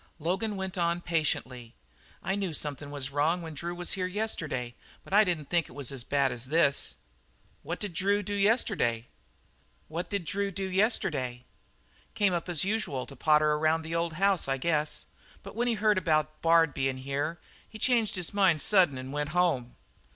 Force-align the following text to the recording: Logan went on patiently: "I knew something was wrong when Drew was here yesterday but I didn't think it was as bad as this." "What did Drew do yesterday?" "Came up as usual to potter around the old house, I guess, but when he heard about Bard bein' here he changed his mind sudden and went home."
Logan 0.17 0.55
went 0.55 0.79
on 0.79 0.99
patiently: 0.99 1.75
"I 2.23 2.33
knew 2.33 2.55
something 2.55 2.89
was 2.89 3.11
wrong 3.11 3.43
when 3.43 3.53
Drew 3.53 3.75
was 3.75 3.91
here 3.93 4.07
yesterday 4.07 4.73
but 5.03 5.13
I 5.13 5.23
didn't 5.23 5.51
think 5.51 5.69
it 5.69 5.73
was 5.73 5.91
as 5.91 6.03
bad 6.03 6.31
as 6.31 6.45
this." 6.45 6.95
"What 7.61 7.79
did 7.79 7.93
Drew 7.93 8.23
do 8.23 8.33
yesterday?" 8.33 9.05
"Came 12.15 12.33
up 12.33 12.49
as 12.49 12.63
usual 12.63 13.05
to 13.05 13.15
potter 13.15 13.53
around 13.53 13.83
the 13.83 13.93
old 13.93 14.13
house, 14.13 14.47
I 14.47 14.57
guess, 14.57 15.05
but 15.43 15.55
when 15.55 15.67
he 15.67 15.75
heard 15.75 15.99
about 15.99 16.41
Bard 16.41 16.73
bein' 16.73 16.97
here 16.97 17.39
he 17.69 17.77
changed 17.77 18.15
his 18.15 18.33
mind 18.33 18.59
sudden 18.59 18.97
and 18.97 19.13
went 19.13 19.29
home." 19.37 19.75